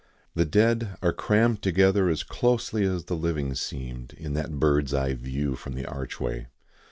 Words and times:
The 0.33 0.45
dead 0.45 0.97
are 1.03 1.13
crammed 1.13 1.61
together 1.61 2.09
as 2.09 2.23
closely 2.23 2.85
as 2.85 3.03
the 3.05 3.15
living 3.15 3.53
seemed 3.53 4.13
in 4.13 4.33
that 4.33 4.59
bird's 4.59 4.95
eye 4.95 5.13
view 5.13 5.55
from 5.55 5.73
the 5.75 5.85
Archway. 5.85 6.47